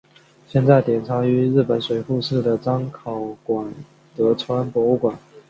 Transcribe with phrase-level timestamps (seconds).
[0.47, 3.71] 现在典藏于日本水户市的彰考馆
[4.15, 5.15] 德川博物馆。